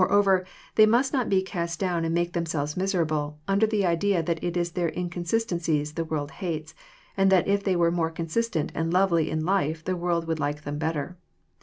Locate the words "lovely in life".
8.91-9.83